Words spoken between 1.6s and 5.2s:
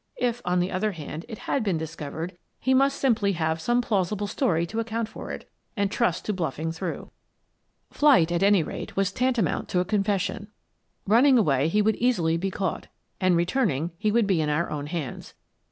been discovered, he must simply have some plaus ible story to account